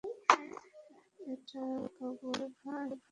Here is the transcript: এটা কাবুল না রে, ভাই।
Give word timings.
এটা 1.31 1.63
কাবুল 1.95 2.39
না 2.65 2.75
রে, 2.79 2.87
ভাই। 2.89 2.99